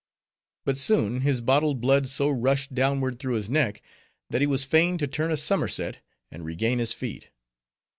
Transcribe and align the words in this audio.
But 0.65 0.79
soon, 0.79 1.21
his 1.21 1.41
bottled 1.41 1.79
blood 1.79 2.07
so 2.07 2.27
rushed 2.31 2.73
downward 2.73 3.19
through 3.19 3.35
his 3.35 3.51
neck, 3.51 3.83
that 4.31 4.41
he 4.41 4.47
was 4.47 4.65
fain 4.65 4.97
to 4.97 5.05
turn 5.05 5.29
a 5.29 5.37
somerset 5.37 5.99
and 6.31 6.43
regain 6.43 6.79
his 6.79 6.91
feet. 6.91 7.29